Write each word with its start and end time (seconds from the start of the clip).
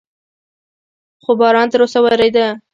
خو 1.23 1.31
باران 1.39 1.67
تر 1.71 1.79
اوسه 1.83 1.99
ورېده. 2.05 2.47